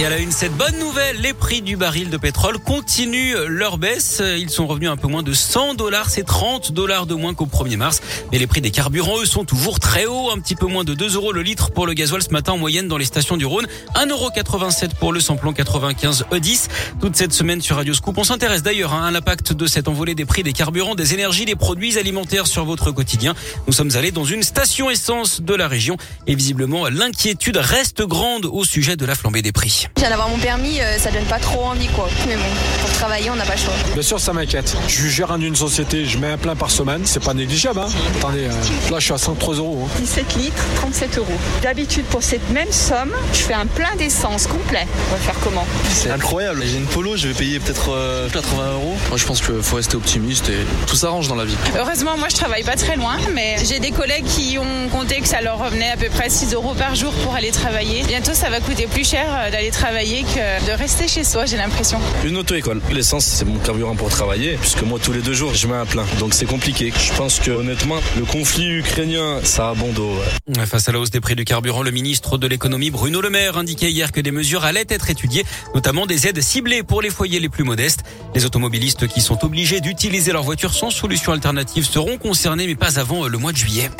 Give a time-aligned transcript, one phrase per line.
[0.00, 3.78] Et à la une, cette bonne nouvelle, les prix du baril de pétrole continuent leur
[3.78, 4.22] baisse.
[4.38, 7.46] Ils sont revenus un peu moins de 100 dollars, c'est 30 dollars de moins qu'au
[7.46, 8.00] 1er mars.
[8.30, 10.94] Mais les prix des carburants, eux, sont toujours très hauts, un petit peu moins de
[10.94, 13.44] 2 euros le litre pour le gasoil ce matin en moyenne dans les stations du
[13.44, 13.66] Rhône,
[13.96, 16.68] 1,87 pour le samplon 95 E10.
[17.00, 20.14] Toute cette semaine sur Radio Scoop, on s'intéresse d'ailleurs hein, à l'impact de cette envolée
[20.14, 23.34] des prix des carburants, des énergies, des produits alimentaires sur votre quotidien.
[23.66, 25.96] Nous sommes allés dans une station essence de la région
[26.28, 29.87] et visiblement l'inquiétude reste grande au sujet de la flambée des prix.
[29.96, 32.08] Je viens d'avoir mon permis, euh, ça donne pas trop envie quoi.
[32.28, 32.42] Mais bon,
[32.80, 33.72] pour travailler, on n'a pas le choix.
[33.94, 34.76] Bien sûr, ça m'inquiète.
[34.86, 37.80] Je suis gérant d'une société, je mets un plein par semaine, c'est pas négligeable.
[37.80, 37.88] Hein.
[38.18, 39.88] Attendez, euh, là je suis à 103 euros.
[39.88, 39.98] Hein.
[40.00, 41.26] 17 litres, 37 euros.
[41.62, 44.86] D'habitude, pour cette même somme, je fais un plein d'essence complet.
[45.08, 46.62] On va faire comment C'est incroyable.
[46.64, 48.96] J'ai une polo, je vais payer peut-être euh, 80 euros.
[49.08, 51.56] Moi, je pense qu'il faut rester optimiste et tout s'arrange dans la vie.
[51.76, 55.26] Heureusement, moi je travaille pas très loin, mais j'ai des collègues qui ont compté que
[55.26, 58.04] ça leur revenait à peu près 6 euros par jour pour aller travailler.
[58.04, 61.56] Bientôt, ça va coûter plus cher euh, d'aller travailler que de rester chez soi, j'ai
[61.56, 62.00] l'impression.
[62.24, 62.80] Une auto-école.
[62.90, 65.86] L'essence, c'est mon carburant pour travailler, puisque moi, tous les deux jours, je mets un
[65.86, 66.04] plein.
[66.18, 66.92] Donc, c'est compliqué.
[66.98, 70.10] Je pense que, honnêtement, le conflit ukrainien, ça a bon dos.
[70.48, 70.66] ouais.
[70.66, 73.56] Face à la hausse des prix du carburant, le ministre de l'économie Bruno Le Maire
[73.56, 77.38] indiquait hier que des mesures allaient être étudiées, notamment des aides ciblées pour les foyers
[77.38, 78.00] les plus modestes.
[78.34, 82.98] Les automobilistes qui sont obligés d'utiliser leur voiture sans solution alternative seront concernés, mais pas
[82.98, 83.90] avant le mois de juillet.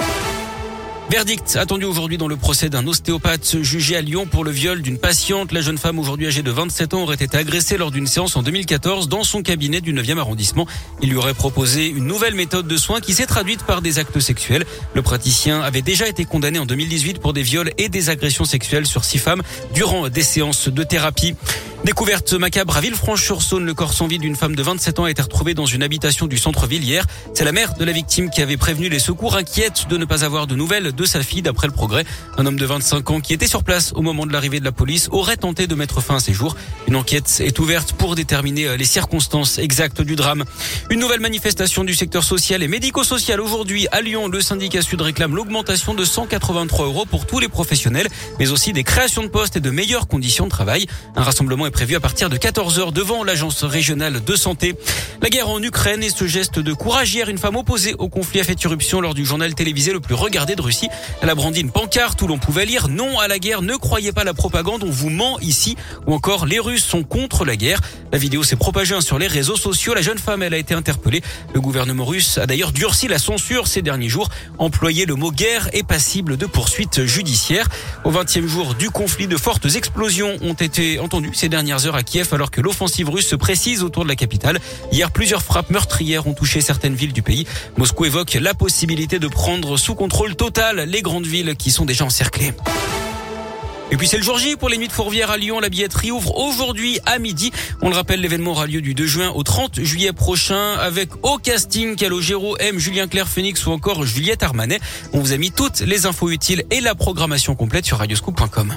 [1.10, 4.98] Verdict attendu aujourd'hui dans le procès d'un ostéopathe jugé à Lyon pour le viol d'une
[4.98, 5.52] patiente.
[5.52, 8.42] La jeune femme aujourd'hui âgée de 27 ans aurait été agressée lors d'une séance en
[8.42, 10.66] 2014 dans son cabinet du 9e arrondissement.
[11.00, 14.20] Il lui aurait proposé une nouvelle méthode de soins qui s'est traduite par des actes
[14.20, 14.66] sexuels.
[14.92, 18.86] Le praticien avait déjà été condamné en 2018 pour des viols et des agressions sexuelles
[18.86, 19.42] sur six femmes
[19.72, 21.34] durant des séances de thérapie.
[21.84, 25.22] Découverte macabre à Villefranche-sur-Saône, le corps sans vie d'une femme de 27 ans a été
[25.22, 27.06] retrouvé dans une habitation du centre-ville hier.
[27.34, 30.24] C'est la mère de la victime qui avait prévenu les secours inquiète de ne pas
[30.24, 32.04] avoir de nouvelles de sa fille d'après le progrès.
[32.36, 34.72] Un homme de 25 ans qui était sur place au moment de l'arrivée de la
[34.72, 36.56] police aurait tenté de mettre fin à ses jours.
[36.88, 40.44] Une enquête est ouverte pour déterminer les circonstances exactes du drame.
[40.90, 44.26] Une nouvelle manifestation du secteur social et médico-social aujourd'hui à Lyon.
[44.26, 48.08] Le syndicat Sud réclame l'augmentation de 183 euros pour tous les professionnels,
[48.40, 50.86] mais aussi des créations de postes et de meilleures conditions de travail.
[51.14, 54.74] Un rassemblement est à partir de 14h devant l'agence régionale de santé.
[55.22, 58.40] La guerre en Ukraine et ce geste de courage hier, une femme opposée au conflit
[58.40, 60.88] a fait irruption lors du journal télévisé le plus regardé de Russie.
[61.20, 64.12] Elle a brandi une pancarte où l'on pouvait lire non à la guerre, ne croyez
[64.12, 67.80] pas la propagande, on vous ment ici, ou encore les Russes sont contre la guerre.
[68.12, 69.92] La vidéo s'est propagée sur les réseaux sociaux.
[69.92, 71.22] La jeune femme, elle a été interpellée.
[71.52, 74.30] Le gouvernement russe a d'ailleurs durci la censure ces derniers jours.
[74.58, 77.68] Employer le mot guerre est passible de poursuites judiciaires.
[78.04, 82.04] Au 20e jour du conflit, de fortes explosions ont été entendues ces dernières heures à
[82.04, 84.60] Kiev alors que l'offensive russe se précise autour de la capitale.
[84.92, 87.48] Hier, plusieurs frappes meurtrières ont touché certaines villes du pays.
[87.76, 92.04] Moscou évoque la possibilité de prendre sous contrôle total les grandes villes qui sont déjà
[92.04, 92.52] encerclées.
[93.90, 95.58] Et puis c'est le jour J pour les nuits de Fourvière à Lyon.
[95.58, 97.50] La billetterie ouvre aujourd'hui à midi.
[97.82, 101.38] On le rappelle, l'événement aura lieu du 2 juin au 30 juillet prochain avec au
[101.38, 104.78] casting Calogero, M, Julien Clerc, Phoenix ou encore Juliette Armanet.
[105.12, 108.74] On vous a mis toutes les infos utiles et la programmation complète sur radioscoop.com.